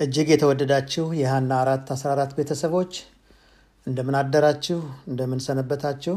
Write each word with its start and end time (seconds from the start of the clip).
እጅግ 0.00 0.28
የተወደዳችሁ 0.32 1.06
የሐና 1.18 1.50
አራት 1.62 1.88
14 1.94 2.30
ቤተሰቦች 2.36 2.92
እንደምን 3.86 4.16
አደራችሁ? 4.20 4.78
እንደምን 5.06 5.40
ሰነበታችሁ? 5.46 6.14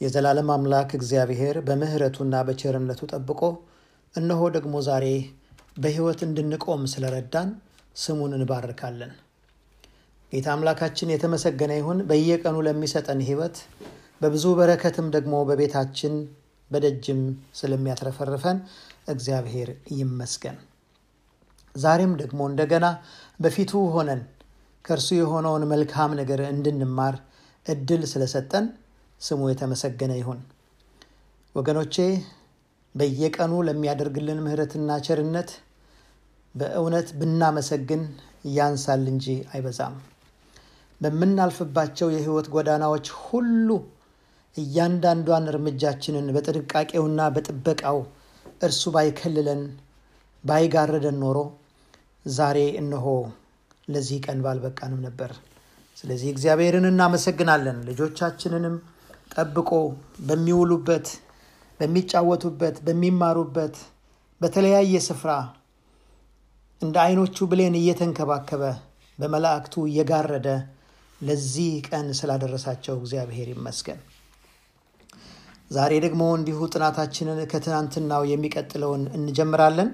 የዘላለም 0.00 0.50
አምላክ 0.54 0.90
እግዚአብሔር 0.98 1.56
በምሕረቱና 1.66 2.34
በቸርነቱ 2.48 3.00
ጠብቆ 3.12 3.40
እነሆ 4.14 4.40
ደግሞ 4.56 4.74
ዛሬ 4.88 5.06
በሕይወት 5.76 6.22
እንድንቆም 6.26 6.84
ስለረዳን 6.92 7.50
ስሙን 7.96 8.34
እንባርካለን። 8.38 9.12
ጌታ 10.32 10.48
አምላካችን 10.54 11.12
የተመሰገነ 11.14 11.74
ይሁን። 11.78 12.00
በየቀኑ 12.08 12.56
ለሚሰጠን 12.66 13.22
ሕይወት 13.28 13.58
በብዙ 14.20 14.46
በረከትም 14.58 15.08
ደግሞ 15.14 15.34
በቤታችን 15.48 16.14
በደጅም 16.70 17.20
ስለሚያትረፈርፈን 17.60 18.58
እግዚአብሔር 19.08 19.70
ይመስገን። 19.96 20.58
ዛሬም 21.78 22.12
ደግሞ 22.20 22.40
እንደገና 22.50 22.86
በፊቱ 23.40 23.80
ሆነን 23.94 24.20
ከእርሱ 24.84 25.08
የሆነውን 25.18 25.64
መልካም 25.72 26.10
ነገር 26.20 26.40
እንድንማር 26.48 27.14
እድል 27.66 28.02
ስለሰጠን 28.12 28.66
ስሙ 29.20 29.48
የተመሰገነ 29.50 30.12
ይሁን። 30.20 30.40
ወገኖቼ 31.54 31.96
በየቀኑ 32.94 33.54
ለሚያደርግልን 33.66 34.38
ምሕረትና 34.44 34.90
ቸርነት 35.06 35.50
በእውነት 36.54 37.08
ብናመሰግን 37.18 38.02
ያንሳል 38.56 39.04
እንጂ 39.12 39.26
አይበዛም። 39.52 39.96
በምናልፍባቸው 41.00 42.08
የሕይወት 42.12 42.46
ጎዳናዎች 42.54 43.06
ሁሉ 43.24 43.68
እያንዳንዷን 44.56 45.44
እርምጃችንን 45.52 46.26
በጥንቃቄውና 46.36 47.20
በጥበቃው 47.34 47.98
እርሱ 48.62 48.82
ባይከልለን 48.94 49.60
ባይጋረደን 50.44 51.16
ኖሮ 51.22 51.38
ዛሬ 52.32 52.58
እነሆ 52.80 53.06
ለዚህ 53.88 54.18
ቀን 54.24 54.38
ባልበቃንም 54.44 55.00
ነበር። 55.06 55.30
ስለዚህ 55.96 56.28
እግዚአብሔርን 56.32 56.86
እናመሰግናለን። 56.90 57.78
ልጆቻችንንም 57.88 58.74
ጠብቆ 59.34 59.70
በሚውሉበት፣ 60.28 61.06
በሚጫወቱበት፣ 61.80 62.76
በሚማሩበት 62.86 63.76
በተለያየ 64.40 64.94
ስፍራ 65.06 65.30
እንደ 66.82 66.96
ዓይኖቹ 67.04 67.46
ብሌን 67.50 67.74
እየተንከባከበ 67.78 68.62
በመላእክቱ 69.18 69.74
እየጋረደ 69.88 70.48
ለዚህ 71.20 71.70
ቀን 71.88 72.06
ስላደረሳቸው 72.18 72.96
እግዚአብሔር 73.00 73.48
ይመስገን። 73.54 74.00
ዛሬ 75.70 75.92
ደግሞ 76.04 76.22
እንዲሁ 76.36 76.58
ጥናታችንን 76.72 77.40
ከትናንትናው 77.50 78.22
የሚቀጥለውን 78.30 79.02
እንጀምራለን። 79.16 79.90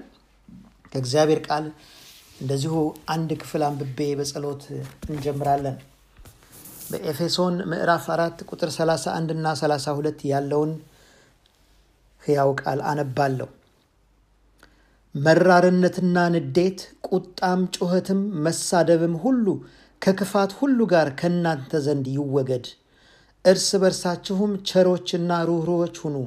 ከእግዚአብሔር 0.91 1.39
ቃል 1.47 1.65
እንደዚሁ 2.35 2.73
አንድ 3.13 3.29
ክፍል 3.41 3.63
አንብቤ 3.67 3.99
በጸሎት 4.19 4.63
እንጀምራለን። 5.09 5.77
በኤፌሶን 6.89 7.55
ምዕራፍ 7.71 8.05
አራት 8.15 8.39
ቁጥር 8.49 8.69
31 8.75 9.31
እና 9.35 9.53
32 9.59 10.25
ያለውን 10.31 10.71
ሕያው 12.23 12.51
ቃል 12.61 12.79
አነባለሁ። 12.91 13.47
መራርነትና 15.15 16.17
ንዴት፣ 16.33 16.79
ቁጣም፣ 17.09 17.61
ጩኸትም፣ 17.75 18.21
መሳደብም 18.45 19.15
ሁሉ 19.23 19.45
ከክፋት 20.01 20.51
ሁሉ 20.59 20.79
ጋር 20.93 21.09
ከእናንተ 21.19 21.81
ዘንድ 21.85 22.07
ይወገድ። 22.15 22.65
እርስ 23.45 23.69
በርሳችሁም 23.81 24.53
ቸሮችና 24.69 25.31
ሩኅሩኆች 25.49 25.97
ሁኑ፣ 26.03 26.17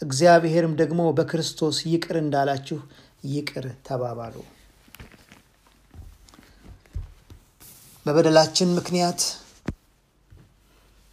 እግዚአብሔርም 0.00 0.74
ደግሞ 0.80 1.00
በክርስቶስ 1.18 1.78
ይቅር 1.92 2.16
እንዳላችሁ 2.22 2.78
ይቅር 3.30 3.66
ተባባሉ። 3.86 4.34
በበደላችን 8.06 8.68
ምክንያት 8.76 9.20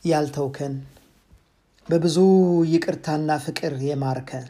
ያልተውከን 0.04 0.74
በብዙ 1.88 2.18
ይቅርታና 2.72 3.38
ፍቅር 3.46 3.74
የማርከን 3.88 4.46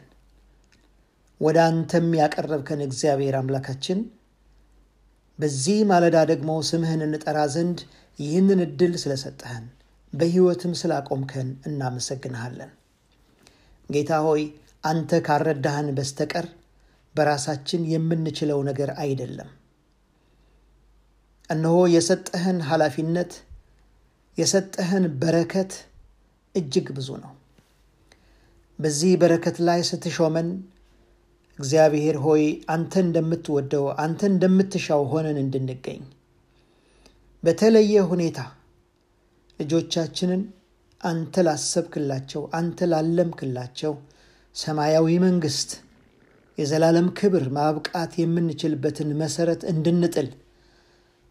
ወደ 1.40 1.58
አንተም 1.68 2.08
ያቀረብከን 2.18 2.82
እግዚአብሔር 2.86 3.36
አምላካችን 3.40 4.00
በዚህ 5.38 5.80
ማለዳ 5.90 6.18
ደግሞ 6.32 6.50
ስምህን 6.68 7.06
እንጠራ 7.06 7.38
ዘንድ 7.54 7.78
ይህንን 8.18 8.62
እድል 8.66 8.94
ስለሰጠህን 9.02 9.64
በሕይወትም 10.12 10.78
ስላቆምከን 10.80 11.50
እናመሰግንሃለን። 11.66 12.70
ጌታ 13.88 14.22
ሆይ 14.26 14.42
አንተ 14.84 15.22
ካረዳህን 15.26 15.90
በስተቀር 15.96 16.46
በራሳችን 17.14 17.90
የምንችለው 17.92 18.60
ነገር 18.68 18.92
አይደለም። 19.00 19.50
እነሆ 21.50 21.78
የሰጠህን 21.94 22.58
ኃላፊነት 22.68 23.32
የሰጠህን 24.38 25.04
በረከት 25.20 25.72
እጅግ 26.54 26.86
ብዙ 26.96 27.08
ነው። 27.24 27.32
በዚህ 28.78 29.12
በረከት 29.20 29.56
ላይ 29.66 29.80
ስትሾመን 29.88 30.48
እግዚአብሔር 31.58 32.16
ሆይ 32.24 32.42
አንተ 32.74 32.92
እንደምትወደው 33.04 33.84
አንተ 34.04 34.20
እንደምትሻው 34.30 35.02
ሆነን 35.12 35.38
እንድንገኝ 35.42 36.00
በተለየ 37.42 38.02
ሁኔታ 38.10 38.38
ልጆቻችንን 39.60 40.42
አንተ 41.00 41.42
ላሰብክላቸው 41.46 42.42
አንተ 42.58 42.86
ላለምክላቸው 42.92 43.92
ሰማያዊ 44.54 45.08
መንግሥት 45.24 45.70
የዘላለም 46.58 47.08
ክብር 47.18 47.44
ማብቃት 47.56 48.12
የምንችልበትን 48.20 49.08
መሰረት 49.22 49.62
እንድንጥል 49.72 50.28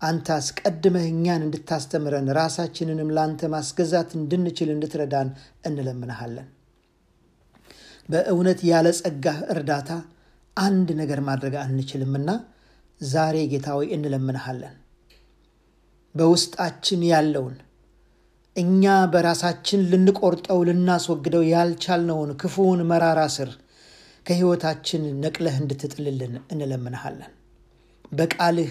አንተ 0.03 0.27
አስቀድመህ 0.35 1.05
እኛን 1.09 1.45
እንድታስተምረን 1.45 2.27
ራሳችንንም 2.37 3.09
ለአንተ 3.15 3.49
ማስገዛት 3.53 4.09
እንድንችል 4.17 4.69
እንድትረዳን 4.73 5.29
እንለምንሃለን። 5.69 6.47
በእውነት 8.09 8.61
ያለ 8.69 8.87
ጸጋህ 8.99 9.37
እርዳታ 9.53 9.89
አንድ 10.57 10.87
ነገር 11.01 11.19
ማድረግ 11.27 11.53
አንችልምና 11.61 12.29
ዛሬ 13.01 13.37
ጌታ 13.51 13.67
ሆይ 13.77 13.87
እንለምንሃለን። 13.95 14.75
በውስጣችን 16.15 17.01
ያለውን 17.11 17.55
እኛ 18.55 18.83
በራሳችን 19.13 19.85
ልንቆርጠው 19.91 20.59
ልናስወግደው 20.67 21.43
ያልቻልነውን 21.53 22.31
ክፉውን 22.41 22.81
መራራ 22.91 23.21
ስር 23.35 23.51
ከሕይወታችን 24.25 25.03
ነቅለህ 25.23 25.55
እንድትጥልልን 25.61 26.33
እንለምንሃለን። 26.53 27.31
በቃልህ 28.11 28.69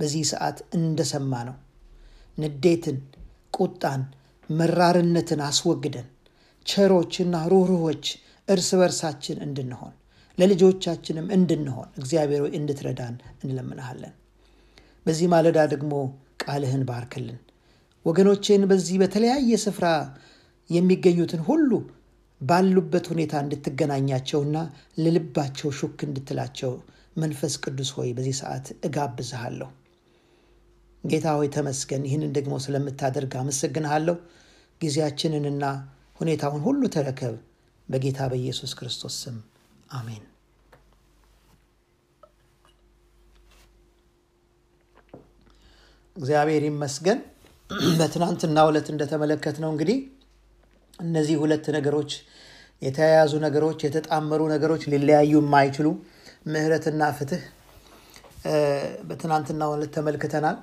በዚህ 0.00 0.24
ሰዓት 0.30 0.58
እንደሰማ 0.78 1.32
ነው 1.48 1.56
ንዴትን፣ 2.38 2.98
ቁጣን፣ 3.56 4.02
መራርነትን 4.50 5.40
አስወግደን 5.48 6.06
ቸሮችና 6.66 7.34
ሩኅሩኆች 7.52 8.06
እርስ 8.48 8.68
በርሳችን 8.80 9.38
እንድንሆን 9.46 9.94
ለልጆቻችንም 10.38 11.26
እንድንሆን 11.36 11.88
እግዚአብሔር 12.00 12.40
ሆይ 12.44 12.52
እንድትረዳን 12.58 13.14
እንለምንሃለን። 13.42 14.14
በዚህ 15.06 15.26
ማለዳ 15.32 15.58
ደግሞ 15.72 15.92
ቃልህን 16.44 16.82
ባርክልን። 16.88 17.38
ወገኖቼን 18.06 18.62
በዚህ 18.70 18.96
በተለያየ 19.02 19.58
ስፍራ 19.64 19.86
የሚገኙትን 20.70 21.42
ሁሉ 21.48 21.70
ባሉበት 22.40 23.06
ሁኔታ 23.12 23.34
እንድትገናኛቸውና 23.44 24.56
ለልባቸው 24.98 25.70
ሹክ 25.78 25.98
እንድትላቸው 26.06 26.72
መንፈስ 27.16 27.54
ቅዱስ 27.64 27.90
ሆይ 27.96 28.10
በዚህ 28.16 28.34
ሰዓት 28.40 28.66
እጋብዝሃለሁ። 28.86 29.68
ጌታ 31.04 31.26
ሆይ 31.36 31.48
ተመስገን። 31.54 32.02
ይህንን 32.08 32.32
ደግሞ 32.36 32.54
ስለምታደርግ 32.64 33.32
አመሰግንሃለሁ። 33.40 34.16
ጊዜያችንንና 34.80 35.64
ሁኔታውን 36.20 36.62
ሁሉ 36.66 36.82
ተረከብ። 36.94 37.36
በጌታ 37.88 38.20
በኢየሱስ 38.32 38.72
ክርስቶስ 38.78 39.14
ስም 39.22 39.36
አሜን። 39.92 40.24
እግዚአብሔር 46.16 46.62
ይመስገን። 46.68 47.18
በትናንትናው 47.98 48.68
ዕለት 48.70 48.88
እንደተመለከትነው 48.92 49.70
እንግዲህ 49.74 49.98
እነዚህ 50.98 51.36
ሁለት 51.42 51.66
ነገሮች 51.76 52.12
የተያያዙ 52.82 53.32
ነገሮች 53.44 53.78
የተጣመሩ 53.86 54.40
ነገሮች 54.52 54.82
ሊለያዩ 54.92 55.32
የማይችሉ 55.40 55.88
ምሕረትና 56.46 57.02
ፍትህ 57.18 57.42
በትናንትናው 59.08 59.72
ዕለት 59.76 59.92
ተመልክተናል። 59.96 60.56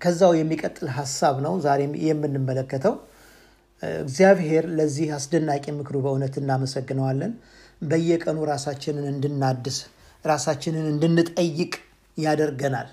ከዛው 0.00 0.32
የሚቀጥል 0.36 0.88
ሀሳብ 0.96 1.36
ነው 1.44 1.54
ዛሬ 1.64 1.80
የምንመለከተው። 2.06 2.94
እግዚአብሔር 4.00 4.64
ለዚህ 4.76 5.08
አስደናቂ 5.16 5.64
ምክሩ 5.78 5.96
በእውነት 6.04 6.34
እናመሰግነዋለን። 6.40 7.32
በየቀኑ 7.82 8.38
ራሳችንን 8.50 9.06
እንድናድስ 9.12 9.78
ራሳችንን 10.24 10.86
እንድንጠይቅ 10.92 11.72
ያደርገናል 12.16 12.88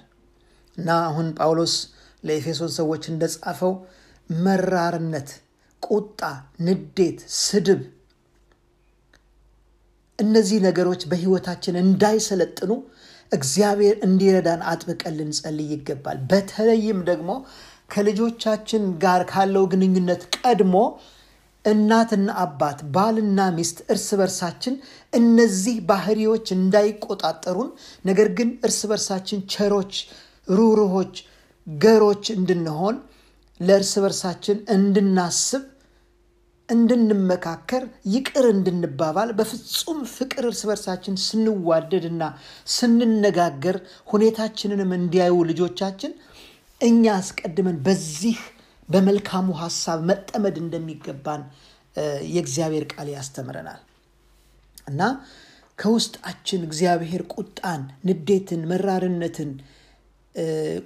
እና 0.78 0.90
አሁን 1.08 1.28
ጳውሎስ 1.38 1.76
ለኤፌሶን 2.24 2.72
ሰዎች 2.78 3.04
እንደጻፈው 3.12 3.74
መራርነት፣ 4.30 5.30
ቁጣ፣ 5.84 6.22
ንዴት፣ 6.66 7.20
ስድብ 7.40 7.82
እነዚህ 10.20 10.58
ነገሮች 10.66 11.02
በሕይወታችን 11.12 11.76
እንዳይሰለጥኑ 11.84 12.72
እግዚአብሔር 13.34 13.96
እንዲረዳን 14.08 14.62
አጥብቀን 14.72 15.16
ልንጸልይ 15.20 15.70
ይገባል። 15.74 16.18
በተለይም 16.30 17.00
ደግሞ 17.10 17.30
ከልጆቻችን 17.94 18.84
ጋር 19.04 19.22
ካለው 19.32 19.66
ግንኙነት 19.72 20.22
ቀድሞ 20.40 20.76
እናትና 21.66 22.30
አባት፣ 22.44 22.80
ባልና 22.96 23.40
ሚስት 23.58 23.78
እርስ 23.94 24.08
በርሳችን 24.20 24.74
እነዚህ 25.14 25.76
ባህሪዎች 25.90 26.48
እንዳይቆጣጠሩን፣ 26.58 27.70
ነገር 28.06 28.30
ግን 28.38 28.50
እርስ 28.68 28.80
በርሳችን 28.92 29.42
ቸሮች፣ 29.54 29.94
ሩህሩሆች፣ 30.48 31.16
ገሮች 31.68 32.26
እንድንሆን 32.36 32.96
ለእርስ 33.60 33.94
በርሳችን 34.04 34.58
እንድናስብ 34.76 35.64
እንድንመካከር 36.70 37.84
ይቅር 38.14 38.46
እንድንባባል 38.52 39.30
በፍጹም 39.38 40.00
ፍቅር 40.14 40.44
እርስ 40.50 40.62
በርሳችን 40.70 41.16
ስንዋደድና 41.26 42.24
ስንነጋገር 42.76 43.78
ሁኔታችንንም 44.08 44.92
እንዲያዩ 45.00 45.36
ልጆቻችን 45.50 46.14
እኛ 46.82 47.04
አስቀድመን 47.20 47.78
በዚህ 47.86 48.38
በመልካሙ 48.90 49.50
ሀሳብ 49.62 50.00
መጠመድ 50.10 50.56
እንደሚገባን 50.64 51.44
የእግዚአብሔር 52.32 52.86
ቃል 52.94 53.08
ያስተምረናል 53.14 53.82
እና 54.88 55.02
ከውስጣችን 55.80 56.62
እግዚአብሔር 56.68 57.22
ቁጣን፣ 57.36 57.82
ንዴትን፣ 58.08 58.62
መራርነትን 58.72 59.52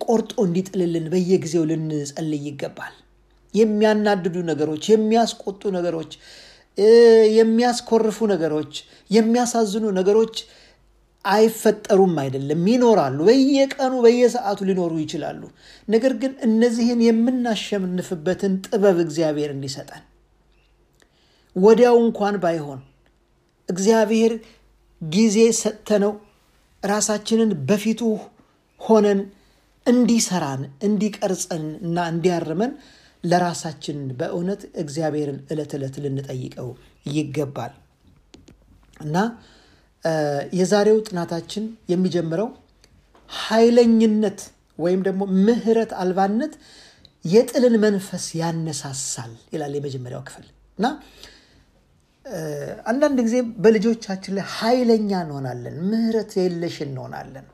ቆርጦ 0.05 0.33
እንዲጥልልን 0.45 1.05
በየጊዜው 1.13 1.63
ልንጸልይ 1.69 2.43
ይገባል። 2.49 2.95
የሚያናድዱ 3.57 4.35
ነገሮች፣ 4.49 4.83
የሚያስቆጡ 4.93 5.61
ነገሮች፣ 5.77 6.11
የሚያስኮርፉ 7.37 8.17
ነገሮች፣ 8.31 8.73
የሚያሳዝኑ 9.11 9.85
ነገሮች 9.99 10.35
አይፈጠሩም 11.25 12.13
አይደለም፣ 12.23 12.61
ይኖራሉ። 12.71 13.17
በየቀኑ 13.29 13.93
በየሰዓቱ 14.03 14.59
ሊኖሩ 14.69 14.93
ይችላሉ። 15.03 15.41
ነገር 15.87 16.13
ግን 16.21 16.33
እነዚህን 16.47 16.99
የምናሸንፍበትን 17.07 18.53
ጥበብ 18.65 18.99
እግዚአብሔር 19.05 19.51
እንዲሰጠን 19.55 20.03
ወዲያው 21.55 21.97
እንኳን 22.03 22.35
ባይሆን 22.43 22.81
እግዚአብሔር 23.69 24.33
ጊዜ 25.01 25.37
ሰጥተነው 25.61 26.13
ራሳችንን 26.83 27.51
በፊቱ 27.69 28.01
ሆነን 28.81 29.19
እንዲሰራን 29.85 30.61
እንዲቀርጸን 30.87 31.65
እና 31.85 31.97
እንዲያርመን 32.13 32.71
ለራሳችን 33.23 33.99
በእውነት 34.19 34.61
እግዚአብሔርን 34.81 35.39
ዕለት 35.51 35.71
ዕለት 35.77 35.95
ልንጠይቀው 36.03 36.69
ይገባል 37.09 37.73
እና 38.99 39.17
የዛሬው 40.59 40.99
ጥናታችን 41.07 41.63
የሚጀምረው 41.91 42.49
ኃይለኝነት 43.29 44.39
ወይም 44.79 45.01
ደግሞ 45.07 45.23
ምሕረት 45.45 45.91
አልባነት 46.01 46.53
የጥልን 47.25 47.75
መንፈስ 47.85 48.25
ያነሳሳል 48.39 49.31
ይላል 49.53 49.73
የመጀመሪያው 49.77 50.21
ክፍል 50.27 50.45
እና 50.77 50.87
አንዳንድ 52.91 53.17
ጊዜ 53.25 53.35
በልጆቻችን 53.63 54.33
ላይ 54.37 54.45
ኃይለኛ 54.55 55.11
እንሆናለን፣ 55.25 55.75
ምሕረት 55.91 56.31
የለሽ 56.39 56.77
እንሆናለን። 56.85 57.45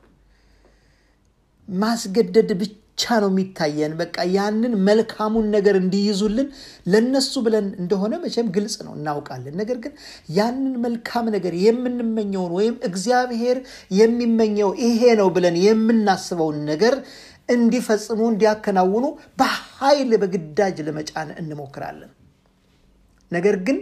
ማስገደድ 1.68 2.50
ብቻ 2.60 2.72
ነው 3.14 3.30
የሚታየን። 3.30 3.92
በቃ 4.00 4.16
ያንን 4.34 4.72
መልካሙን 4.88 5.46
ነገር 5.54 5.74
እንዲይዙልን 5.80 6.48
ለነሱ 6.86 7.32
ብለን 7.46 7.66
እንደሆነ 7.80 8.14
መቼም 8.24 8.48
ግልጽ 8.56 8.76
ነው 8.86 8.92
እናውቃለን። 8.98 9.54
ነገር 9.60 9.78
ግን 9.84 9.92
ያንን 10.36 10.74
መልካም 10.84 11.26
ነገር 11.36 11.54
የምንመኘውን 11.64 12.52
ወይም 12.58 12.76
እግዚአብሔር 12.88 13.58
የሚመኘው 13.98 14.70
ይሄ 14.84 15.02
ነው 15.20 15.30
ብለን 15.36 15.56
የምናስበውን 15.64 16.58
ነገር 16.72 16.96
እንዲፈጽሙ 17.48 18.20
እንዲያከናውኑ 18.30 19.06
በኃይል 19.40 20.12
በግዳጅ 20.22 20.76
ለመጫን 20.86 21.30
እንሞክራለን። 21.40 22.12
ነገር 23.32 23.56
ግን 23.66 23.78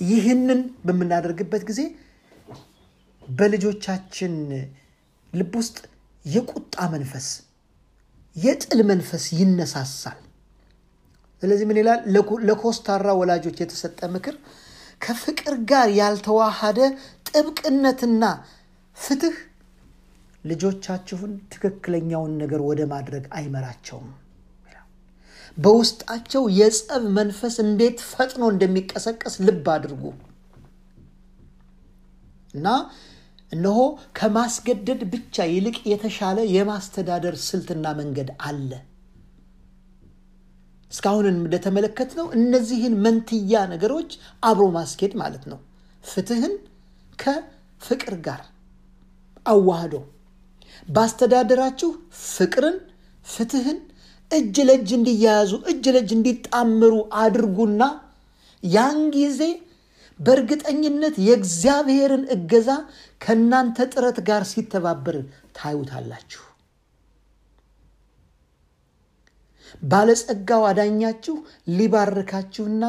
ይህንን 0.00 0.60
በምናደርግበት 0.86 1.62
ጊዜ 1.70 1.80
በልጆቻችን 3.28 4.34
ልብ 5.32 5.52
ውስጥ 5.60 5.76
የቁጣ 6.24 6.76
መንፈስ፣ 6.94 7.26
የጥል 8.36 8.80
መንፈስ 8.90 9.24
ይነሳሳል። 9.38 10.18
ስለዚህ 11.42 11.66
ምን 11.68 11.78
ይላል? 11.80 12.00
ለኮስታራ 12.48 13.08
ወላጆች 13.20 13.56
የተሰጠ 13.62 14.00
ምክር 14.14 14.34
ከፍቅር 15.00 15.54
ጋር 15.70 15.88
ያልተዋሃደ 15.98 16.78
ጥብቅነትና 17.28 18.24
ፍትህ 18.96 19.36
ልጆቻችሁን 20.44 21.32
ትክክለኛውን 21.52 22.34
ነገር 22.42 22.60
ወደ 22.68 22.80
ማድረግ 22.92 23.24
አይመራቸውም። 23.38 24.10
በውስጣቸው 25.56 26.42
የጸብ 26.58 27.02
መንፈስ 27.16 27.54
እንዴት 27.64 27.98
ፈጥኖ 28.10 28.42
እንደሚቀሰቀስ 28.52 29.34
ልብ 29.46 29.66
አድርጉ 29.74 30.02
እና 32.54 32.68
እነሆ 33.52 33.78
ከማስገደድ 34.18 35.00
ብቻ 35.12 35.46
ይልቅ 35.52 35.76
የተሻለ 35.92 36.38
የማስተዳደር 36.54 37.36
ስልትና 37.46 37.86
መንገድ 38.00 38.28
አለ። 38.48 38.70
እስካሁን 40.90 41.26
እንደተመለከትነው 41.32 42.26
እነዚህን 42.38 42.94
መንትያ 43.04 43.60
ነገሮች 43.72 44.10
አብሮ 44.42 44.64
ማስኬድ 44.76 45.12
ማለት 45.22 45.44
ነው። 45.52 45.58
ፍትህን 46.04 46.54
ከፍቅር 47.18 48.14
ጋር 48.26 48.40
አዋህዶ 49.46 49.94
ባስተዳደራችሁ 50.88 51.90
ፍቅርን፣ 52.28 52.76
ፍትህን 53.26 53.78
እጅ 54.30 54.56
ለእጅ 54.68 54.90
እንዲያያዙ 54.96 55.52
እጅ 55.70 55.84
ለእጅ 55.94 56.10
እንዲጣምሩ 56.16 56.92
አድርጉና 57.22 57.82
ያን 58.62 58.98
ጊዜ 59.16 59.40
በእርግጠኝነት 60.20 61.16
የእግዚአብሔርን 61.26 62.24
እገዛ 62.34 62.70
ከእናንተ 63.20 63.86
ጥረት 63.92 64.18
ጋር 64.28 64.42
ሲተባበር 64.50 65.16
ታዩታላችሁ። 65.58 66.42
ባለጸጋው 69.82 70.62
አዳኛችሁ 70.70 71.34
ሊባርካችሁና 71.78 72.84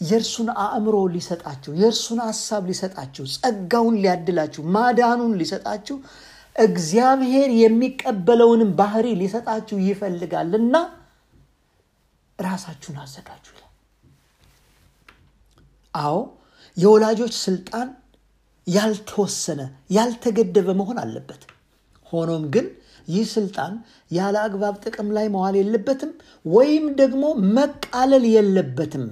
የእርሱን 0.00 0.48
አእምሮ 0.64 0.96
ሊሰጣችሁ፣ 1.14 1.72
የእርሱን 1.80 2.20
ሀሳብ 2.26 2.62
ሊሰጣችሁ፣ 2.70 3.24
ጸጋውን 3.36 3.96
ሊያድላችሁ፣ 4.02 4.62
ማዳኑን 4.76 5.32
ሊሰጣችሁ 5.40 5.96
እግዚአብሔር 6.56 7.50
የሚቀበለውንም 7.62 8.70
ባህሪ 8.78 9.06
ሊሰጣችሁ 9.20 9.76
ይፈልጋልና 9.88 10.76
ራሳችሁን 12.38 12.98
አዘጋጁ 13.04 13.46
አዎ 16.00 16.16
የወላጆች 16.78 17.34
ስልጣን 17.44 17.88
ያልተወሰነ 18.66 19.60
ያልተገደበ 19.90 20.68
መሆን 20.80 20.98
አለበት። 21.02 21.42
ሆኖም 22.12 22.44
ግን 22.54 22.66
ይህ 23.08 23.24
ስልጣን 23.34 23.72
ያለ 24.10 24.36
አግባብ 24.44 24.74
ጥቅም 24.84 25.08
ላይ 25.16 25.26
መዋል 25.34 25.54
የለበትም፣ 25.58 26.10
ወይም 26.46 26.84
ደግሞ 27.00 27.24
መቃለል 27.56 28.24
የለበትም። 28.34 29.06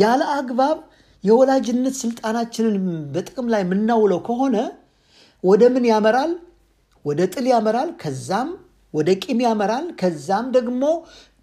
ያለ 0.00 0.22
አግባብ 0.36 0.78
የወላጅነት 1.24 1.94
ስልጣናችንን 2.02 2.76
በጥቅም 3.14 3.48
ላይ 3.52 3.62
የምናውለው 3.64 4.20
ከሆነ 4.28 4.56
ወደ 5.44 5.62
ምን 5.74 5.84
ያመራል? 5.90 6.32
ወደ 7.04 7.20
ጥል 7.32 7.46
ያመራል። 7.52 7.90
ከዛም 8.02 8.48
ወደ 8.94 9.10
ቂም 9.22 9.38
ያመራል። 9.46 9.86
ከዛም 10.00 10.46
ደግሞ 10.56 10.82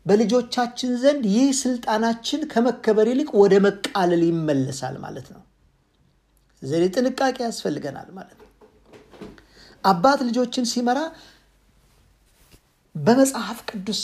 በልጆቻችን 0.06 0.92
ዘንድ 1.02 1.24
ይህ 1.34 1.48
ስልጣናችን 1.60 2.42
ከመከበር 2.52 3.08
ይልቅ 3.12 3.30
ወደ 3.42 3.56
መቃለል 3.66 4.22
ይመለሳል 4.28 4.96
ማለት 5.04 5.28
ነው። 5.36 5.42
ስለዚህ 6.62 6.92
ጥንቃቄ 6.96 7.38
ያስፈልገናል 7.48 8.08
ማለት 8.18 8.38
ነው። 8.38 8.48
አባት 9.84 10.22
ልጆችን 10.28 10.66
ሲመራ 10.72 11.00
በመጽሐፍ 12.96 13.60
ቅዱስ 13.70 14.02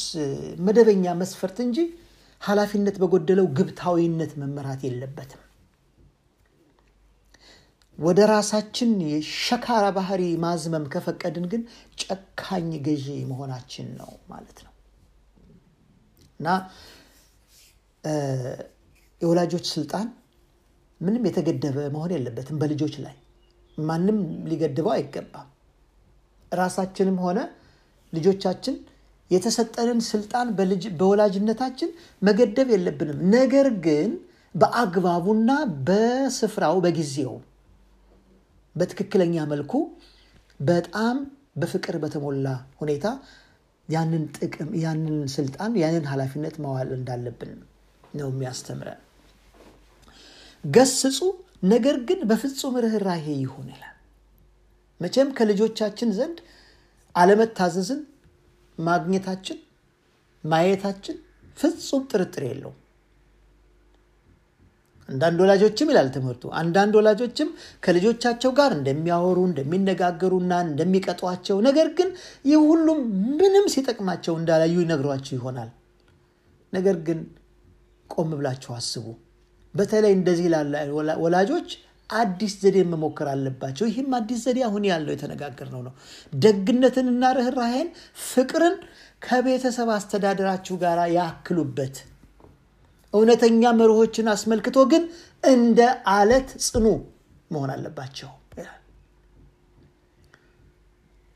መደበኛ 0.66 1.16
መስፈርት 1.22 1.58
እንጂ 1.66 1.80
ኃላፊነት 2.42 2.96
በጎደለው 3.02 3.48
ግብታዊነት 3.58 4.32
መመራት 4.42 4.82
የለበትም። 4.88 5.42
ወደ 8.00 8.20
ራሳችን 8.32 8.90
የሸካራ 9.12 9.86
ባህሪ 9.98 10.24
ማዝመም 10.44 10.86
ከፈቀድን 10.94 11.46
ግን 11.52 11.62
ጨካኝ 12.02 12.70
ገዢ 12.88 13.08
መሆናችን 13.30 13.88
ነው 14.00 14.12
ማለት 14.32 14.58
ነው 14.66 14.72
እና 16.40 16.48
የወላጆች 19.22 19.66
ስልጣን 19.74 20.08
ምንም 21.02 21.24
የተገደበ 21.28 21.78
መሆን 21.96 22.12
የለበትም 22.16 22.60
በልጆች 22.62 22.96
ላይ 23.06 23.16
ማንም 23.78 24.18
ሊገድበው 24.50 24.92
አይገባም። 24.94 25.48
ራሳችንም 26.52 27.18
ሆነ 27.24 27.40
ልጆቻችን 28.14 28.76
የተሰጠንን 29.32 30.00
ስልጣን 30.10 30.48
በወላጅነታችን 31.00 31.90
መገደብ 32.22 32.68
የለብንም። 32.74 33.20
ነገር 33.34 33.68
ግን 33.86 34.12
በአግባቡና 34.56 35.52
በስፍራው 35.88 36.76
በጊዜው 36.86 37.34
በትክክለኛ 38.76 39.46
መልኩ 39.52 39.74
በጣም 40.60 41.18
በፍቅር 41.58 41.96
በተሞላ 42.04 42.48
ሁኔታ 42.80 43.06
ያንን 43.90 44.24
ጥቅም 44.38 44.70
ያንን 44.84 45.18
ስልጣን 45.34 45.74
ያንን 45.82 46.06
ኃላፊነት 46.12 46.56
ማዋል 46.64 46.90
እንዳለብን 46.98 47.52
ነው 48.14 48.30
የሚያስተምረን። 48.30 49.02
ገስጹ፣ 50.64 51.18
ነገር 51.66 51.98
ግን 52.08 52.20
በፍጹም 52.30 52.76
ርኅራሄ 52.84 53.26
ይሁን 53.42 53.68
ይላል። 53.74 53.92
መቼም 55.00 55.30
ከልጆቻችን 55.38 56.10
ዘንድ 56.18 56.38
አለመታዘዝን 57.16 58.02
ማግኘታችን 58.78 59.60
ማየታችን 60.44 61.18
ፍጹም 61.58 62.04
ጥርጥር 62.12 62.44
የለውም። 62.48 62.80
አንዳንድ 65.10 65.40
ወላጆችም 65.44 65.90
ይላል 65.92 66.08
ትምህርቱ፣ 66.14 66.44
አንዳንድ 66.60 66.94
ወላጆችም 67.00 67.50
ከልጆቻቸው 67.84 68.52
ጋር 68.58 68.72
እንደሚያወሩ 68.78 69.40
እንደሚነጋገሩና 69.50 70.54
እንደሚቀጧቸው፣ 70.68 71.58
ነገር 71.68 71.90
ግን 71.98 72.10
ይህ 72.46 72.60
ሁሉም 72.70 73.00
ምንም 73.40 73.66
ሲጠቅማቸው 73.74 74.36
እንዳላዩ 74.40 74.76
ይነግሯችሁ 74.84 75.34
ይሆናል። 75.38 75.70
ነገር 76.74 76.98
ግን 77.08 77.20
ቆም 78.10 78.32
ብላችሁ 78.36 78.72
አስቡ። 78.78 79.06
በተለይ 79.74 80.14
እንደዚህ 80.18 80.48
ላለ 80.54 80.74
ወላጆች 81.24 81.70
አዲስ 82.10 82.54
ዘዴ 82.62 82.78
መሞከር 82.90 83.28
አለባቸው። 83.32 83.86
ይህም 83.90 84.12
አዲስ 84.18 84.40
ዘዴ 84.46 84.60
አሁን 84.68 84.84
ያለው 84.90 85.14
የተነጋገርነው 85.14 85.82
ነው። 85.88 85.94
ደግነትንና 86.34 87.32
ርኅራሄን፣ 87.38 87.88
ፍቅርን 88.26 88.76
ከቤተሰብ 89.22 89.90
አስተዳደራችሁ 89.96 90.76
ጋር 90.84 91.00
ያክሉበት። 91.16 91.96
እውነተኛ 93.16 93.74
መርሆችን 93.80 94.32
አስመልክቶ 94.34 94.78
ግን 94.92 95.04
እንደ 95.48 95.80
አለት 96.14 96.50
ጽኑ 96.66 96.86
መሆን 97.52 97.72
አለባቸው። 97.74 98.32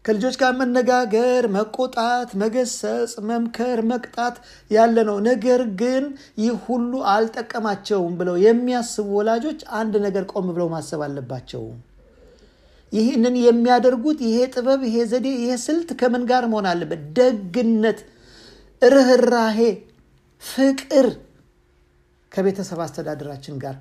ከልጆች 0.06 0.36
ጋር 0.42 0.52
መነጋገር፣ 0.60 1.44
መቆጣት፣ 1.56 2.30
መገሰጽ፣ 2.42 3.12
መምከር፣ 3.30 3.80
መቅጣት 3.90 4.36
ያለ 4.72 4.96
ነው። 5.10 5.18
ነገር 5.28 5.62
ግን 5.82 6.06
ይህ 6.42 6.54
ሁሉ 6.66 6.92
አልጠቀማቸውም 7.14 8.14
ብለው 8.20 8.36
የሚያስቡ 8.46 9.08
ወላጆች 9.18 9.60
አንድ 9.80 9.94
ነገር 10.06 10.26
ቆም 10.32 10.48
ብለው 10.52 10.70
ማሰብ 10.74 11.02
አለባቸው። 11.08 11.64
ይህንን 12.94 13.36
የሚያደርጉት 13.44 14.20
ይሄ 14.28 14.38
ጥበብ፣ 14.54 14.82
ይሄ 14.88 14.98
ዘዴ፣ 15.12 15.28
ይሄ 15.38 15.52
ስልት 15.66 15.90
ከምን 16.00 16.24
ጋር 16.30 16.44
መሆን 16.52 16.68
አለበት? 16.72 17.02
ደግነት፣ 17.18 18.00
ርኅራሄ፣ 18.82 19.60
ፍቅር 20.42 21.08
ከቤተሰብ 22.32 22.80
አስተዳደራችን 22.84 23.56
ጋር 23.64 23.76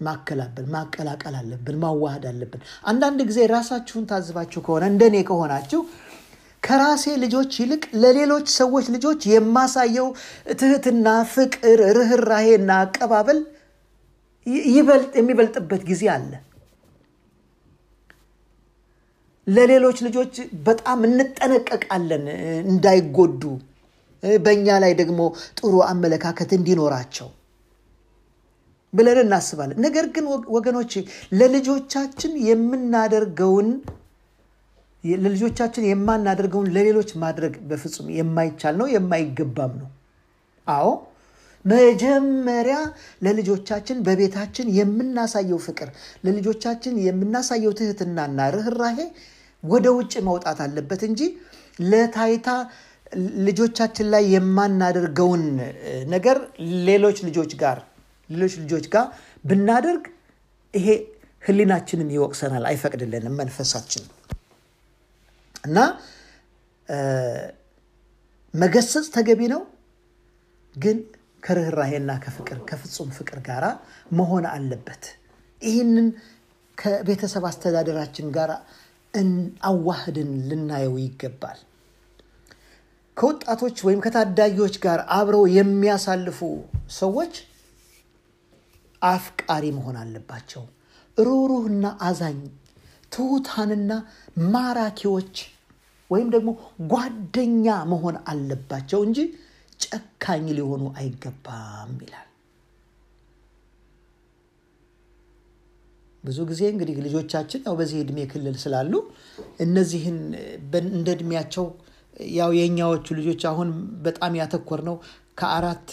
ማከላበል 0.00 0.66
ማቀላቀል 0.74 1.34
አለብን፣ 1.38 1.76
ማዋሃድ 1.82 2.24
አለብን። 2.30 2.60
አንዳንድ 2.90 3.20
ጊዜ 3.28 3.38
ራሳችሁን 3.52 4.04
ታዝባችሁ 4.10 4.60
ከሆነ 4.66 4.84
እንደኔ 4.92 5.16
ከሆናችሁ 5.28 5.80
ከራሴ 6.62 7.04
ልጆች 7.22 7.52
ይልቅ 7.60 7.82
ለሌሎች 8.02 8.46
ሰዎች 8.58 8.86
ልጆች 8.94 9.20
የማሳየው 9.32 10.08
ትህትና፣ 10.60 11.06
ፍቅር፣ 11.32 11.80
ርኅራሄና 11.98 12.70
አቀባበል 12.84 13.38
የሚበልጥበት 15.18 15.82
ጊዜ 15.90 16.02
አለ። 16.14 16.32
ለሌሎች 19.46 19.98
ልጆች 20.06 20.34
በጣም 20.66 21.00
እንጠነቀቃለን 21.08 22.24
እንዳይጎዱ፣ 22.66 23.42
በእኛ 24.42 24.68
ላይ 24.82 24.92
ደግሞ 25.00 25.20
ጥሩ 25.58 25.74
አመለካከት 25.88 26.50
እንዲኖራቸው 26.56 27.28
ብለን 28.92 29.18
እናስባለን። 29.22 29.78
ነገር 29.84 30.06
ግን 30.14 30.26
ወገኖች 30.54 30.92
ለልጆቻችን 31.40 32.32
የምናደርገውን 32.48 33.68
ለልጆቻችን 35.04 35.84
የማናደርገውን 35.88 36.70
ለሌሎች 36.76 37.10
ማድረግ 37.22 37.54
በፍጹም 37.68 38.06
የማይቻል 38.16 38.74
ነው፣ 38.80 38.86
የማይገባም 38.94 39.74
ነው። 39.80 39.90
አዎ 40.66 40.86
መጀመሪያ 41.64 42.76
ለልጆቻችን 43.22 43.98
በቤታችን 44.06 44.66
የምናሳየው 44.78 45.60
ፍቅር፣ 45.64 45.88
ለልጆቻችን 46.24 46.94
የምናሳየው 47.06 47.72
ትህትናና 47.78 48.48
ርኅራሄ 48.56 48.98
ወደ 49.64 49.86
ውጭ 49.96 50.14
መውጣት 50.28 50.58
አለበት 50.64 51.02
እንጂ 51.08 51.20
ለታይታ 51.84 52.48
ልጆቻችን 53.46 54.06
ላይ 54.12 54.24
የማናደርገውን 54.32 55.44
ነገር 56.08 56.38
ሌሎች 56.88 57.18
ልጆች 57.26 57.52
ጋር 57.62 57.78
ሌሎች 58.30 58.54
ልጆች 58.62 58.86
ጋር 58.94 59.06
ብናደርግ 59.44 60.04
ይሄ 60.74 60.88
ሕሊናችንን 61.42 62.08
ይወቅሰናል፣ 62.14 62.64
አይፈቅድልንም 62.70 63.34
መንፈሳችን 63.40 64.04
እና 65.64 65.78
መገሰጽ 68.54 69.06
ተገቢ 69.16 69.40
ነው፣ 69.52 69.62
ግን 70.74 70.98
ከርኅራሄና 71.42 72.10
ከፍቅር 72.24 72.58
ከፍጹም 72.68 73.10
ፍቅር 73.16 73.38
ጋር 73.48 73.64
መሆን 74.12 74.44
አለበት። 74.52 75.04
ይህንን 75.62 76.08
ከቤተሰብ 76.78 77.44
አስተዳደራችን 77.50 78.26
ጋር 78.36 78.50
አዋህድን 79.68 80.30
ልናየው 80.48 80.94
ይገባል። 81.04 81.60
ከወጣቶች 83.16 83.76
ወይም 83.86 84.00
ከታዳጊዎች 84.04 84.74
ጋር 84.84 85.00
አብረው 85.16 85.44
የሚያሳልፉ 85.54 86.38
ሰዎች 86.96 87.34
አፍቃሪ 89.02 89.64
መሆን 89.76 89.96
አለባቸው። 90.02 90.64
ሩህሩህና 91.18 91.86
አዛኝ፣ 92.08 92.40
ትሑታንና 93.12 93.92
ማራኪዎች 94.54 95.34
ወይም 96.10 96.28
ደግሞ 96.34 96.50
ጓደኛ 96.92 97.66
መሆን 97.92 98.16
አለባቸው 98.30 99.00
እንጂ 99.06 99.18
ጨካኝ 99.84 100.46
ሊሆኑ 100.58 100.84
አይገባም 100.98 101.92
ይላል። 102.04 102.22
ብዙ 106.24 106.38
ጊዜ 106.50 106.62
እንግዲህ 106.72 106.96
ልጆቻችን 107.04 107.60
ያው 107.66 107.74
በዚህ 107.80 107.98
ዕድሜ 108.04 108.20
ክልል 108.30 108.56
ስላሉ 108.62 108.92
እነዚህን 109.64 110.18
እንደ 110.90 111.08
ዕድሜያቸው 111.16 111.66
ያው 112.36 112.50
የእኛዎቹ 112.56 113.06
ልጆች 113.18 113.42
አሁን 113.50 113.68
በጣም 114.04 114.34
ያተኮር 114.40 114.80
ነው 114.88 114.96
ከአራት 115.40 115.88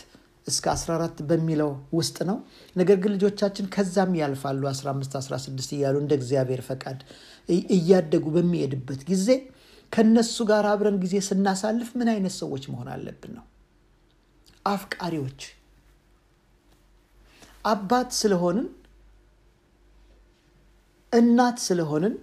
እስከ 0.47 0.65
14 0.73 1.21
በሚለው 1.27 1.69
ውስጥ 1.97 2.17
ነው። 2.29 2.37
ነገር 2.75 2.97
ግን 3.03 3.11
ልጆቻችን 3.15 3.65
ከዛም 3.75 4.11
ያልፋሉ 4.19 4.61
15፣ 4.71 5.17
16 5.19 5.73
እያሉ 5.77 5.95
እንደ 6.03 6.13
እግዚአብሔር 6.19 6.61
ፈቃድ 6.69 6.99
እያደጉ 7.75 8.25
በሚሄድበት 8.35 9.01
ጊዜ 9.11 9.27
ከነሱ 9.91 10.37
ጋር 10.51 10.65
አብረን 10.69 10.97
ጊዜ 11.03 11.15
ስናሳልፍ 11.27 11.89
ምን 11.99 12.09
አይነት 12.13 12.33
ሰዎች 12.39 12.63
መሆን 12.71 12.87
አለብን 12.93 13.33
ነው? 13.37 13.45
አፍቃሪዎች። 14.65 15.41
አባት 17.65 18.09
ስለሆንን 18.19 18.67
እናት 21.11 21.57
ስለሆንን 21.65 22.13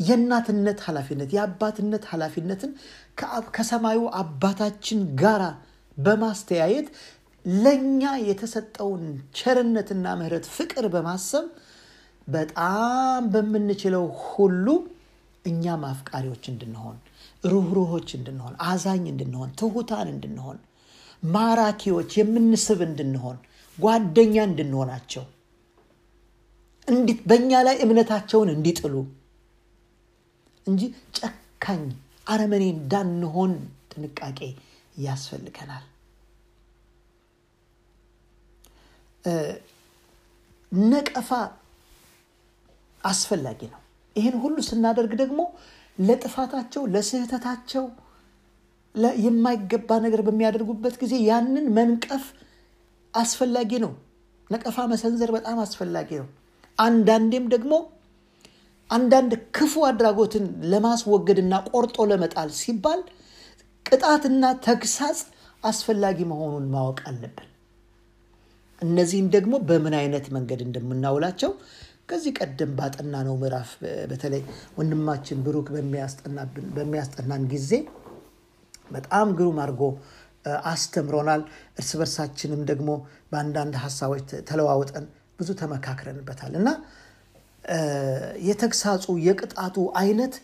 የእናትነት 0.00 0.78
ኃላፊነት 0.86 1.30
የአባትነት 1.36 2.04
ኃላፊነትን 2.10 2.70
ከሰማዩ 3.56 4.00
አባታችን 4.20 5.00
ጋራ 5.20 5.42
በማስተያየት 5.96 6.88
ለእኛ 7.44 8.02
የተሰጠውን 8.28 9.04
ቸርነትና 9.38 10.06
ምሕረት 10.18 10.46
ፍቅር 10.56 10.86
በማሰብ 10.94 11.46
በጣም 12.28 13.22
በምንችለው 13.34 14.04
ሁሉ 14.26 14.66
እኛም 15.44 15.82
አፍቃሪዎች 15.90 16.44
እንድንሆን፣ 16.52 16.96
ሩህሩሆች 17.44 18.08
እንድንሆን፣ 18.18 18.54
አዛኝ 18.66 19.04
እንድንሆን፣ 19.12 19.50
ትሑታን 19.60 20.08
እንድንሆን፣ 20.14 20.58
ማራኪዎች 21.28 22.10
የምንስብ 22.20 22.80
እንድንሆን፣ 22.88 23.38
ጓደኛ 23.78 24.36
እንድንሆናቸው 24.48 25.24
በእኛ 27.30 27.52
ላይ 27.66 27.76
እምነታቸውን 27.84 28.48
እንዲጥሉ 28.54 28.94
እንጂ 30.70 30.82
ጨካኝ 31.18 31.82
አረመኔ 32.26 32.64
እንዳንሆን 32.74 33.52
ጥንቃቄ 33.92 34.40
ያስፈልገናል። 35.04 35.84
ነቀፋ 40.72 41.30
አስፈላጊ 43.04 43.60
ነው። 43.72 43.80
ይህን 44.16 44.36
ሁሉ 44.42 44.56
ስናደርግ 44.68 45.12
ደግሞ 45.22 45.40
ለጥፋታቸው፣ 45.98 46.82
ለስህተታቸው 46.94 47.84
የማይገባ 49.24 49.90
ነገር 50.04 50.20
በሚያደርጉበት 50.26 50.94
ጊዜ 51.02 51.14
ያንን 51.28 51.66
መንቀፍ 51.76 52.24
አስፈላጊ 53.14 53.72
ነው። 53.84 53.92
ነቀፋ 54.50 54.78
መሰንዘር 54.92 55.30
በጣም 55.36 55.58
አስፈላጊ 55.64 56.10
ነው። 56.22 56.28
አንዳንዴም 56.78 57.44
ደግሞ 57.54 57.72
አንዳንድ 58.90 59.32
ክፉ 59.56 59.82
አድራጎትን 59.88 60.44
ለማስወገድና 60.70 61.54
ቆርጦ 61.70 62.06
ለመጣል 62.10 62.50
ሲባል 62.60 63.00
ቅጣትና 63.86 64.44
ተግሳጽ 64.64 65.20
አስፈላጊ 65.62 66.18
መሆኑን 66.30 66.66
ማወቅ 66.72 66.98
አለብን። 67.08 67.46
እነዚህን 68.82 69.28
ደግሞ 69.34 69.54
በምን 69.68 69.94
አይነት 70.00 70.26
መንገድ 70.36 70.60
እንደምናውላቸው 70.66 71.50
ከዚህ 72.08 72.32
ቀደም 72.38 72.70
ባጠናነው 72.78 73.34
ምዕራፍ 73.40 73.70
በተለይ 74.10 74.42
ወንድማችን 74.78 75.42
ብሩክ 75.46 75.68
በሚያስጠናን 76.76 77.42
ጊዜ 77.52 77.72
በጣም 78.90 79.28
ግሩም 79.38 79.58
አድርጎ 79.64 79.82
አስተምሮናል። 80.70 81.42
እርስ 81.76 81.90
በርሳችንም 82.00 82.62
ደግሞ 82.70 82.90
በአንዳንድ 83.32 83.74
ሀሳቦች 83.84 84.22
ተለዋውጠን 84.48 85.04
ብዙ 85.38 85.50
ተመካክረንበታል 85.60 86.54
እና 86.60 86.68
የተግሳጹ 88.48 89.04
የቅጣቱ 89.26 89.76
አይነት 90.00 90.34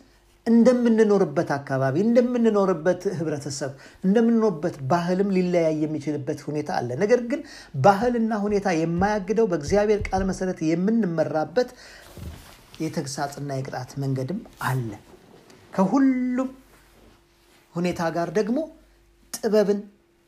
እንደምንኖርበት 0.46 1.48
አካባቢ 1.56 1.96
እንደምንኖርበት 2.04 3.02
ህብረተሰብ 3.18 3.72
እንደምንኖርበት 4.04 4.76
ባህልም 4.90 5.32
ሊለያይ 5.36 5.76
የሚችልበት 5.84 6.40
ሁኔታ 6.46 6.70
አለ። 6.78 6.90
ነገር 7.02 7.20
ግን 7.30 7.40
ባህልና 7.84 8.32
ሁኔታ 8.44 8.74
የማያግደው 8.80 9.48
በእግዚአብሔር 9.52 10.00
ቃል 10.08 10.24
መሰረት 10.30 10.60
የምንመራበት 10.68 11.70
የተግሳጽና 12.80 13.50
የቅጣት 13.58 13.90
መንገድም 14.02 14.40
አለ። 14.68 14.88
ከሁሉም 15.72 16.50
ሁኔታ 17.74 18.02
ጋር 18.16 18.28
ደግሞ 18.38 18.58
ጥበብን 19.32 19.80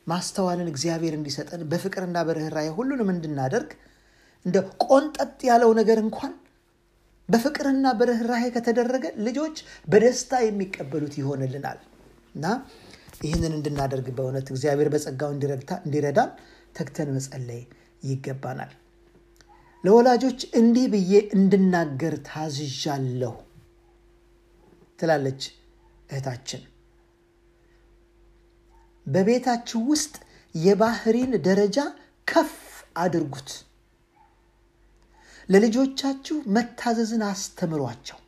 ማስተዋልን 0.07 0.69
እግዚአብሔር 0.73 1.15
እንዲሰጠን 1.17 1.63
በፍቅርና 1.71 2.19
በርኅራኄ 2.27 2.69
ሁሉንም 2.77 3.09
እንድናደርግ 3.15 3.71
እንደ 4.47 4.57
ቆንጠጥ 4.85 5.39
ያለው 5.49 5.71
ነገር 5.79 5.99
እንኳን 6.05 6.33
በፍቅርና 7.29 7.87
በርኅራኄ 7.99 8.45
ከተደረገ 8.55 9.07
ልጆች 9.27 9.57
በደስታ 9.89 10.41
የሚቀበሉት 10.45 11.15
ይሆንልናል 11.21 11.79
እና 12.35 12.47
ይህንን 13.23 13.53
እንድናደርግ 13.57 14.07
በእውነት 14.17 14.49
እግዚአብሔር 14.53 14.89
በጸጋው 14.95 15.31
እንዲረዳን 15.85 16.31
ተግተን 16.77 17.11
መጸለይ 17.17 17.63
ይገባናል። 18.03 18.73
ለወላጆች 19.85 20.41
እንዲህ 20.61 20.87
ብዬ 20.93 21.13
እንድናገር 21.37 22.15
ታዝዣለሁ 22.29 23.35
ትላለች 24.99 25.43
እህታችን። 26.11 26.63
በቤታችሁ 29.07 29.81
ውስጥ 29.93 30.15
የባህሪን 30.55 31.33
ደረጃ 31.47 31.79
ከፍ 32.27 32.55
አድርጉት። 32.97 33.51
ለልጆቻችሁ 35.49 36.37
መታዘዝን 36.55 37.23
አስተምሯቸው። 37.29 38.19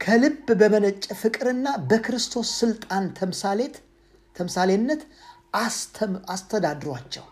ከልብ 0.00 0.48
በመነጨ 0.60 1.04
ፍቅርና 1.20 1.68
በክርስቶስ 1.90 2.48
ስልጣን 2.60 3.04
ተምሳሌት 3.18 3.76
ተምሳሌነት 4.36 5.02
አስተዳድሯቸው። 6.34 7.24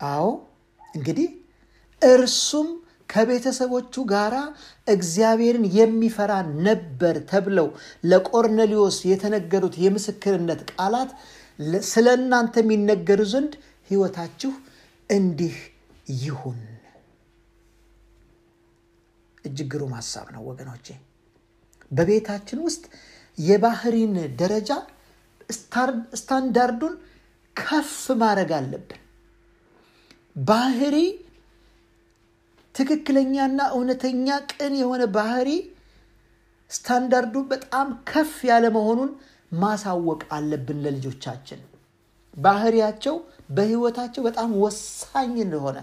አዎ 0.00 0.24
እንግዲህ 0.94 1.28
እርሱም 2.02 2.68
ከቤተሰቦቹ 3.08 3.94
ጋር 4.12 4.34
እግዚአብሔርን 4.86 5.64
የሚፈራ 5.76 6.32
ነበር 6.66 7.16
ተብለው 7.30 7.68
ለቆርኔሊዮስ 8.04 8.98
የተነገሩት 9.10 9.74
የምስክርነት 9.84 10.60
ቃላት 10.72 11.10
ስለ 11.90 12.06
እናንተ 12.18 12.54
የሚነገሩ 12.62 13.20
ዘንድ 13.32 13.52
ሕይወታችሁ 13.92 14.52
እንዲህ 15.10 15.56
ይሁን። 16.20 16.60
እጅግ 19.44 19.68
ግሩም 19.72 19.92
ሀሳብ 19.98 20.26
ነው 20.34 20.42
ወገኖቼ። 20.50 20.86
በቤታችን 21.90 22.58
ውስጥ 22.66 22.84
የባህሪን 23.38 24.12
ደረጃ 24.40 24.70
ስታንዳርዱን 26.14 26.94
ከፍ 27.56 27.92
ማድረግ 28.20 28.50
አለብን። 28.58 29.00
ባህሪ 30.46 30.96
ትክክለኛና 32.74 33.60
እውነተኛ 33.74 34.26
ቅን 34.52 34.74
የሆነ 34.80 35.02
ባህሪ 35.16 35.48
ስታንዳርዱ 36.70 37.34
በጣም 37.50 37.88
ከፍ 38.10 38.34
ያለ 38.48 38.64
መሆኑን 38.76 39.10
ማሳወቅ 39.54 40.20
አለብን 40.36 40.78
ለልጆቻችን። 40.84 41.60
ባህሪያቸው 42.36 43.16
በህይወታቸው 43.52 44.22
በጣም 44.28 44.50
ወሳኝ 44.62 45.34
እንደሆነ 45.44 45.78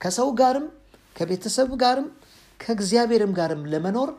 ከሰው 0.00 0.28
ጋርም 0.40 0.66
ከቤተሰብ 1.16 1.70
ጋርም 1.82 2.06
ከእግዚአብሔርም 2.60 3.32
ጋርም 3.38 3.62
ለመኖር 3.72 4.10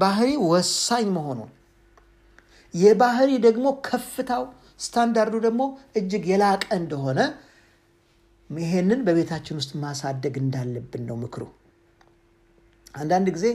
ባህሪ 0.00 0.30
ወሳኝ 0.48 1.06
መሆኑን 1.16 1.50
የባህሪ 2.74 3.30
ደግሞ 3.46 3.66
ከፍታው 3.86 4.44
ስታንዳርዱ 4.80 5.36
ደግሞ 5.46 5.62
እጅግ 5.98 6.24
የላቀ 6.30 6.64
እንደሆነ 6.78 7.20
ይሄንን 8.50 9.00
በቤታችን 9.06 9.58
ውስጥ 9.60 9.72
ማሳደግ 9.82 10.34
እንዳለብን 10.40 11.04
ነው 11.08 11.16
ምክሩ። 11.20 11.42
አንዳንድ 12.94 13.26
ጊዜ 13.34 13.46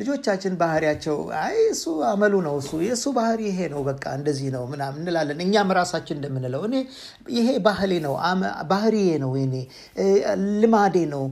ልጆቻችን 0.00 0.54
ባህሪያቸው 0.60 1.16
አይ 1.40 1.56
እሱ 1.72 1.82
አመሉ 2.08 2.34
ነው 2.46 2.54
እሱ 2.60 2.70
የእሱ 2.84 3.04
ባህሪ 3.16 3.40
ይሄ 3.48 3.68
ነው 3.72 3.80
በቃ 3.88 4.04
እንደዚህ 4.18 4.48
ነው 4.54 4.64
ምናምን 4.72 5.00
እንላለን። 5.02 5.40
እኛም 5.44 5.70
ራሳችን 5.78 6.16
እንደምንለው 6.18 6.62
እኔ 6.68 6.76
ይሄ 7.36 7.48
ባህሌ 7.66 7.92
ነው 8.06 8.14
ባህሪዬ 8.70 9.10
ነው 9.24 9.32
እኔ 9.42 9.54
ልማዴ 10.56 10.96
ነው 11.14 11.24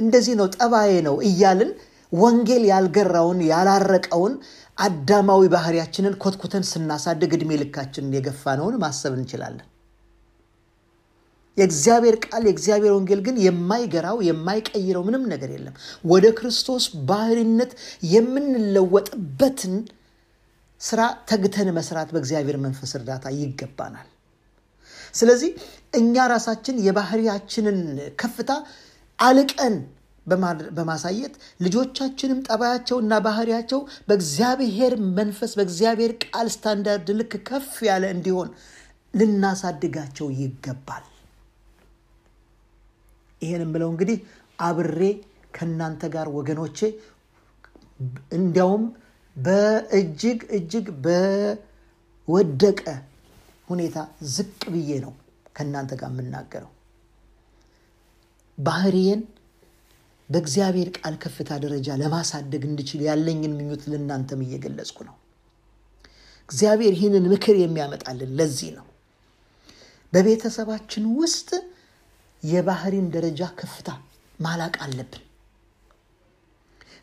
እንደዚህ 0.00 0.36
ነው 0.40 0.48
ጠባዬ 0.56 0.92
ነው 1.08 1.16
እያልን 1.28 1.70
ወንጌል 2.12 2.64
ያልገራውን 2.70 3.40
ያላረቀውን 3.50 4.34
አዳማዊ 4.78 5.42
ባህሪያችንን 5.54 6.14
ኮትኩተን 6.22 6.66
ስናሳድግ 6.70 7.32
እድሜ 7.36 7.52
ልካችንን 7.62 8.14
የገፋነውን 8.16 8.76
ማሰብ 8.82 9.14
እንችላለን። 9.18 9.66
የእግዚአብሔር 11.56 12.16
ቃል 12.24 12.42
የእግዚአብሔር 12.46 12.92
ወንጌል 12.96 13.20
ግን 13.26 13.36
የማይገራው 13.44 14.18
የማይቀይረው 14.26 15.04
ምንም 15.06 15.22
ነገር 15.32 15.50
የለም። 15.54 15.76
ወደ 16.04 16.26
ክርስቶስ 16.38 16.86
ባህሪነት 17.10 17.72
የምንለወጥበትን 18.12 19.76
ስራ 20.80 21.00
ተግተን 21.30 21.68
መስራት 21.76 22.08
በእግዚአብሔር 22.14 22.56
መንፈስ 22.64 22.90
እርዳታ 22.98 23.26
ይገባናል። 23.38 24.08
ስለዚህ 25.14 25.50
እኛ 25.94 26.24
ራሳችን 26.32 26.82
የባህሪያችንን 26.86 27.78
ከፍታ 28.20 28.50
አልቀን 29.18 29.76
በማሳየት 30.76 31.34
ልጆቻችንም 31.64 32.38
ጠባያቸው 32.48 32.96
እና 33.02 33.18
ባህሪያቸው 33.26 33.80
በእግዚአብሔር 34.08 34.94
መንፈስ 35.18 35.52
በእግዚአብሔር 35.58 36.12
ቃል 36.24 36.48
ስታንዳርድ 36.54 37.10
ልክ 37.18 37.34
ከፍ 37.48 37.74
ያለ 37.88 38.06
እንዲሆን 38.14 38.48
ልናሳድጋቸው 39.14 40.28
ይገባል። 40.40 41.04
ይሄን 43.46 43.64
የምለው 43.64 43.90
እንግዲህ 43.92 44.18
አብሬ 44.58 45.00
ከእናንተ 45.54 46.02
ጋር 46.14 46.28
ወገኖቼ 46.36 46.78
እንዲያውም 48.36 48.84
በእጅግ 49.36 50.40
እጅግ 50.56 50.86
በወደቀ 51.04 52.82
ሁኔታ 53.68 53.96
ዝቅ 54.34 54.60
ብዬ 54.74 54.90
ነው 55.04 55.12
ከእናንተ 55.56 55.92
ጋር 56.00 56.10
የምናገረው። 56.12 56.72
ባህሪዬን 58.58 59.22
በእግዚአብሔር 60.28 60.88
ቃል 60.96 61.14
ከፍታ 61.22 61.50
ደረጃ 61.64 61.88
ለማሳደግ 62.00 62.62
እንድችል 62.68 63.00
ያለኝን 63.08 63.52
ምኞት 63.58 63.82
ለእናንተም 63.90 64.40
እየገለጽኩ 64.46 64.98
ነው። 65.08 65.16
እግዚአብሔር 66.48 66.94
ይህንን 66.96 67.24
ምክር 67.32 67.56
የሚያመጣልን 67.60 68.32
ለዚህ 68.38 68.70
ነው። 68.78 68.86
በቤተሰባችን 70.12 71.04
ውስጥ 71.20 71.48
የባህሪን 72.42 73.06
ደረጃ 73.14 73.40
ከፍታ 73.60 73.88
ማላቅ 74.38 74.74
አለብን። 74.84 75.22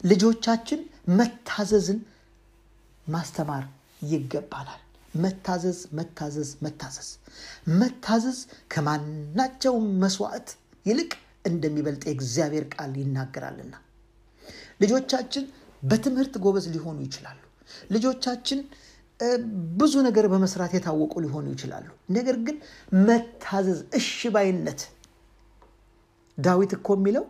ልጆቻችን 0.03 0.79
መታዘዝን 1.19 1.99
ማስተማር 3.07 3.63
ይገባናል። 4.05 4.79
መታዘዝ 5.13 5.79
መታዘዝ 5.97 6.49
መታዘዝ 6.61 7.09
መታዘዝ 7.81 8.39
ከማናቸውም 8.73 9.85
መስዋዕት 10.03 10.49
ይልቅ 10.85 11.11
እንደሚበልጥ 11.45 12.03
የእግዚአብሔር 12.07 12.65
ቃል 12.73 12.93
ይናገራልና። 13.01 13.73
ልጆቻችን 14.81 15.43
በትምህርት 15.83 16.33
ጎበዝ 16.43 16.65
ሊሆኑ 16.73 16.97
ይችላሉ። 17.07 17.39
ልጆቻችን 17.91 18.59
ብዙ 19.77 19.93
ነገር 20.07 20.25
በመስራት 20.31 20.71
የታወቁ 20.75 21.13
ሊሆኑ 21.25 21.45
ይችላሉ። 21.53 21.87
ነገር 22.09 22.35
ግን 22.47 22.57
መታዘዝ፣ 23.05 23.79
እሺ 23.99 24.09
ዳዊት 26.37 26.71
እኮ 26.77 26.87
የሚለው 26.97 27.25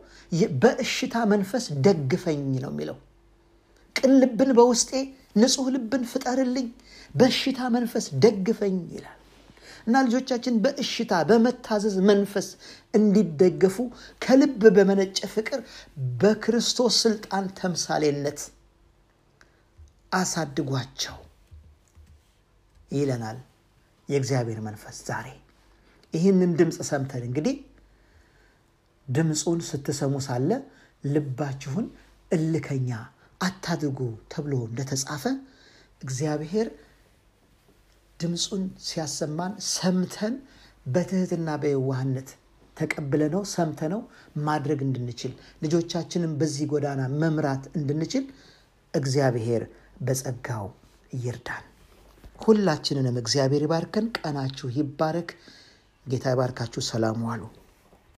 በእሽታ 0.61 1.15
መንፈስ 1.31 1.65
ደግፈኝ 1.85 2.43
ነው 2.57 2.71
የሚለው። 2.73 2.97
ቅን 3.95 4.13
ልብን 4.21 4.51
በውስጤ 4.57 4.91
ንጹሕ 5.35 5.67
ልብን 5.75 6.03
ፍጠርልኝ፣ 6.11 6.67
በእሽታ 7.15 7.59
መንፈስ 7.75 8.05
ደግፈኝ 8.23 8.77
ይላል 8.95 9.19
እና 9.87 10.01
ልጆቻችን 10.05 10.55
በእሽታ 10.63 11.13
በመታዘዝ 11.29 11.95
መንፈስ 12.09 12.47
እንዲደገፉ 12.93 13.77
ከልብ 14.21 14.61
በመነጨ 14.75 15.19
ፍቅር 15.33 15.59
በክርስቶስ 16.21 16.97
ስልጣን 17.03 17.45
ተምሳሌነት 17.59 18.39
አሳድጓቸው 20.11 21.17
ይለናል 22.91 23.37
የእግዚአብሔር 24.09 24.59
መንፈስ 24.67 24.97
ዛሬ። 25.07 25.27
ይህንን 26.13 26.51
ድምፅ 26.59 26.77
ሰምተን 26.89 27.23
እንግዲህ 27.27 27.55
ድምፁን 29.07 29.59
ስትሰሙ 29.69 30.13
ሳለ 30.27 30.49
ልባችሁን 31.05 31.87
እልከኛ 32.31 32.89
አታድርጉ 33.41 33.99
ተብሎ 34.33 34.53
እንደተጻፈ 34.69 35.23
እግዚአብሔር 36.01 36.67
ድምፁን 38.19 38.63
ሲያሰማን 38.87 39.53
ሰምተን 39.73 40.35
በትህትና 40.85 41.49
በየዋህነት 41.61 42.29
ተቀብለነው 42.77 43.43
ሰምተነው 43.53 44.01
ማድረግ 44.47 44.79
እንድንችል 44.85 45.33
ልጆቻችንን 45.63 46.31
በዚህ 46.39 46.65
ጎዳና 46.71 47.01
መምራት 47.21 47.65
እንድንችል 47.79 48.25
እግዚአብሔር 48.93 49.63
በጸጋው 50.01 50.67
ይርዳን። 51.17 51.63
ሁላችንንም 52.39 53.17
እግዚአብሔር 53.21 53.63
ይባርከን። 53.65 54.07
ቀናችሁ 54.17 54.67
ይባረክ። 54.77 55.29
ጌታ 56.05 56.25
ይባርካችሁ። 56.33 56.81
ሰላም 56.89 57.19
ዋሉ። 57.27 57.43